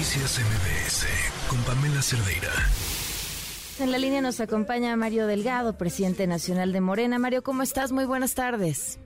[0.00, 2.48] Noticias MBS con Pamela Cerdeira.
[3.84, 7.18] En la línea nos acompaña Mario Delgado, presidente nacional de Morena.
[7.18, 7.92] Mario, ¿cómo estás?
[7.92, 8.98] Muy buenas tardes.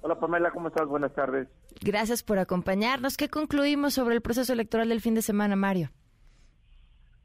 [0.00, 0.88] Hola Pamela, ¿cómo estás?
[0.88, 1.48] Buenas tardes.
[1.82, 3.18] Gracias por acompañarnos.
[3.18, 5.90] ¿Qué concluimos sobre el proceso electoral del fin de semana, Mario?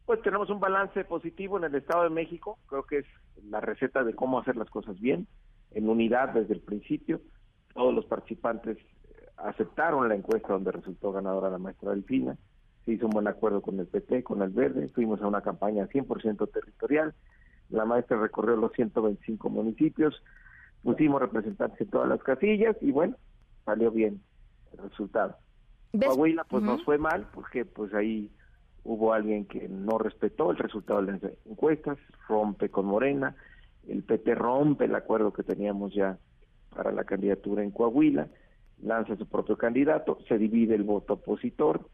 [0.05, 2.59] Pues tenemos un balance positivo en el Estado de México.
[2.67, 3.05] Creo que es
[3.41, 5.27] la receta de cómo hacer las cosas bien,
[5.71, 7.21] en unidad desde el principio.
[7.73, 8.77] Todos los participantes
[9.37, 12.35] aceptaron la encuesta donde resultó ganadora la maestra Delfina,
[12.85, 15.87] se hizo un buen acuerdo con el PT, con el Verde, fuimos a una campaña
[15.87, 17.13] 100% territorial,
[17.69, 20.21] la maestra recorrió los 125 municipios,
[20.83, 23.15] pusimos representantes en todas las casillas y bueno,
[23.65, 24.21] salió bien
[24.73, 25.37] el resultado.
[25.97, 28.31] Coahuila pues nos fue mal porque pues ahí
[28.83, 31.97] hubo alguien que no respetó el resultado de las encuestas,
[32.27, 33.35] rompe con Morena,
[33.87, 36.17] el PT rompe el acuerdo que teníamos ya
[36.75, 38.27] para la candidatura en Coahuila,
[38.81, 41.87] lanza su propio candidato, se divide el voto opositor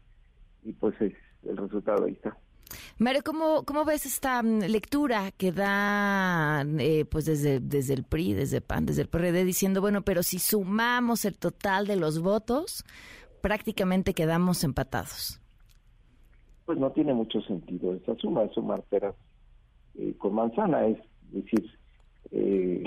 [0.64, 2.36] y pues es el resultado ahí está.
[2.98, 8.34] Mario, ¿cómo, cómo ves esta mm, lectura que da eh, pues desde, desde el PRI,
[8.34, 12.84] desde PAN, desde el PRD, diciendo, bueno, pero si sumamos el total de los votos,
[13.40, 15.40] prácticamente quedamos empatados?
[16.66, 19.14] Pues no tiene mucho sentido esa suma, es sumar peras
[19.94, 20.98] eh, con manzana, es
[21.30, 21.70] decir,
[22.30, 22.84] eh,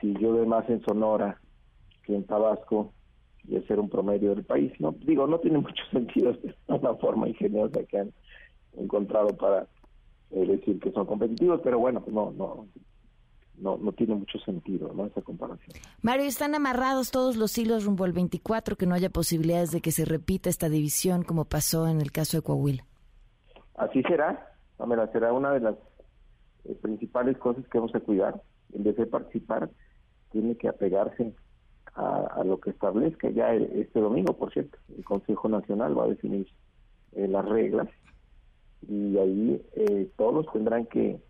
[0.00, 1.38] si yo de más en Sonora
[2.04, 2.92] que en Tabasco
[3.50, 4.72] y hacer un promedio del país.
[4.78, 8.12] No digo, no tiene mucho sentido, es una forma ingeniosa que han
[8.76, 9.66] encontrado para
[10.30, 12.68] eh, decir que son competitivos, pero bueno, no, no,
[13.58, 15.06] no, no tiene mucho sentido ¿no?
[15.06, 15.76] esa comparación.
[16.00, 19.90] Mario, ¿están amarrados todos los hilos rumbo al 24 que no haya posibilidades de que
[19.90, 22.84] se repita esta división como pasó en el caso de Coahuila?
[23.74, 25.74] Así será, Pamela, será una de las
[26.66, 28.40] eh, principales cosas que vamos a cuidar.
[28.72, 29.68] En vez de participar,
[30.30, 31.34] tiene que apegarse
[31.94, 34.78] a, lo que establezca ya este domingo, por cierto.
[34.96, 36.46] El Consejo Nacional va a definir
[37.12, 37.88] eh, las reglas
[38.88, 41.20] y ahí eh, todos tendrán que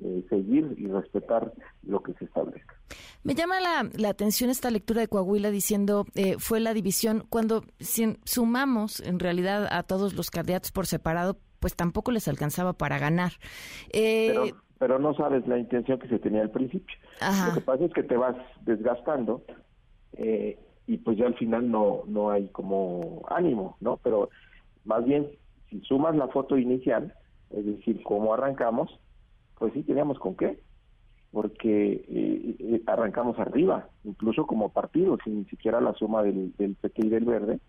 [0.00, 2.74] eh, seguir y respetar lo que se establezca.
[3.22, 6.06] Me llama la, la atención esta lectura de Coahuila diciendo
[6.38, 11.74] fue la división cuando si sumamos en realidad a todos los candidatos por separado, pues
[11.74, 13.32] tampoco les alcanzaba para ganar.
[13.92, 14.44] Pero,
[14.78, 16.96] pero, no sabes la intención que se tenía al principio.
[17.48, 19.42] Lo que pasa es que te vas desgastando
[20.18, 23.98] eh, y pues ya al final no, no hay como ánimo, ¿no?
[24.02, 24.30] Pero
[24.84, 25.28] más bien,
[25.70, 27.14] si sumas la foto inicial,
[27.50, 28.98] es decir, cómo arrancamos,
[29.58, 30.58] pues sí teníamos con qué,
[31.30, 36.74] porque eh, eh, arrancamos arriba, incluso como partido, sin ni siquiera la suma del, del
[36.74, 37.60] PT y del Verde,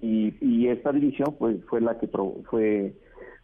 [0.00, 2.94] y, y esta división pues fue la que fue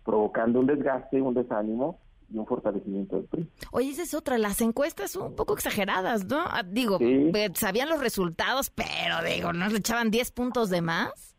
[0.05, 1.99] provocando un desgaste, un desánimo,
[2.31, 3.49] y un fortalecimiento del PRI.
[3.73, 6.39] Oye, esa es otra, las encuestas son un poco exageradas, ¿no?
[6.39, 11.37] Ah, digo, eh, sabían los resultados, pero digo, ¿no le echaban 10 puntos de más?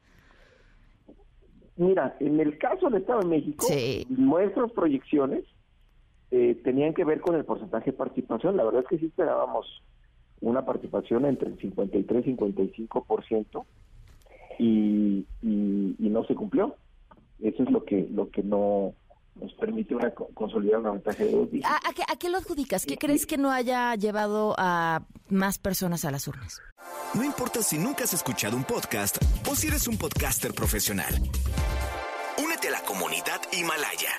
[1.75, 3.65] Mira, en el caso del Estado de México,
[4.09, 5.45] nuestras proyecciones
[6.31, 8.57] eh, tenían que ver con el porcentaje de participación.
[8.57, 9.65] La verdad es que sí esperábamos
[10.41, 13.65] una participación entre el 53 y 55%
[14.59, 16.75] y, y, y no se cumplió.
[17.39, 18.93] Eso es lo que lo que no
[19.39, 22.85] nos permite una, consolidar una ventaja de dos ¿A, a, qué, lo adjudicas?
[22.85, 26.61] ¿Qué crees que no haya llevado a más personas a las urnas?
[27.13, 29.17] No importa si nunca has escuchado un podcast
[29.49, 31.13] o si eres un podcaster profesional.
[32.43, 34.11] Únete a la comunidad Himalaya.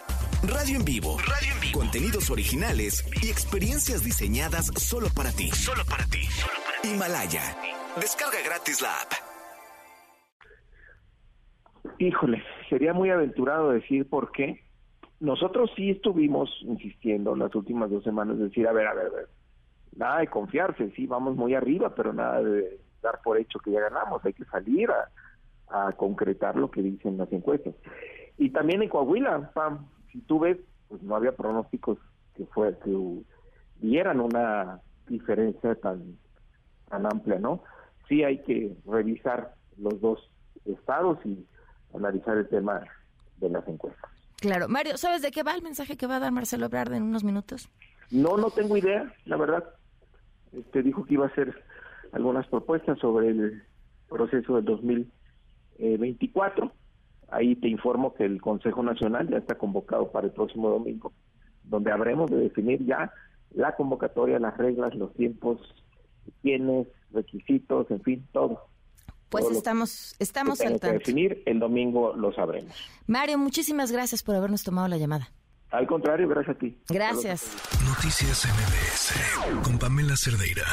[0.42, 1.18] Radio en vivo.
[1.18, 1.78] Radio en vivo.
[1.80, 5.50] Contenidos originales y experiencias diseñadas solo para ti.
[5.50, 6.20] Solo para ti.
[6.84, 7.42] Himalaya.
[8.00, 9.12] Descarga gratis la app.
[11.98, 14.64] Híjole, sería muy aventurado decir por qué,
[15.20, 19.28] nosotros sí estuvimos insistiendo las últimas dos semanas, decir, a ver, a ver, a ver,
[19.94, 23.80] nada de confiarse, sí, vamos muy arriba, pero nada de dar por hecho que ya
[23.80, 25.08] ganamos, hay que salir a,
[25.96, 27.76] concretar lo que dicen las encuestas.
[28.36, 30.58] Y también en Coahuila, Pam, si tú ves,
[30.88, 31.96] pues no había pronósticos
[32.34, 33.22] que fue que
[33.76, 36.18] dieran una diferencia tan
[36.88, 37.62] tan amplia, ¿no?
[38.08, 40.28] Sí hay que revisar los dos
[40.64, 41.46] estados y
[41.94, 42.82] analizar el tema
[43.36, 44.19] de las encuestas.
[44.40, 44.68] Claro.
[44.68, 47.24] Mario, ¿sabes de qué va el mensaje que va a dar Marcelo Ebrard en unos
[47.24, 47.70] minutos?
[48.10, 49.64] No, no tengo idea, la verdad.
[50.52, 51.62] Este dijo que iba a hacer
[52.12, 53.62] algunas propuestas sobre el
[54.08, 56.72] proceso del 2024.
[57.28, 61.12] Ahí te informo que el Consejo Nacional ya está convocado para el próximo domingo,
[61.62, 63.12] donde habremos de definir ya
[63.52, 65.60] la convocatoria, las reglas, los tiempos,
[66.42, 68.69] quiénes, requisitos, en fin, todo.
[69.30, 70.98] Pues estamos, estamos al tanto.
[70.98, 72.74] definir, el domingo lo sabremos.
[73.06, 75.30] Mario, muchísimas gracias por habernos tomado la llamada.
[75.70, 76.76] Al contrario, gracias a ti.
[76.88, 77.56] Gracias.
[77.86, 80.66] Noticias MBS con Pamela Cerdeira.